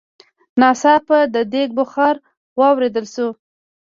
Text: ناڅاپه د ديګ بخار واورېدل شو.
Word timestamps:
ناڅاپه 0.59 1.19
د 1.33 1.35
ديګ 1.51 1.69
بخار 1.79 2.15
واورېدل 2.59 3.05
شو. 3.13 3.27